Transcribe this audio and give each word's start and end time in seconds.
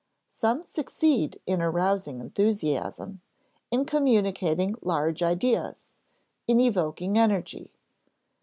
Some 0.25 0.63
succeed 0.63 1.39
in 1.45 1.61
arousing 1.61 2.21
enthusiasm, 2.21 3.21
in 3.69 3.85
communicating 3.85 4.73
large 4.81 5.21
ideas, 5.21 5.85
in 6.47 6.59
evoking 6.59 7.19
energy. 7.19 7.69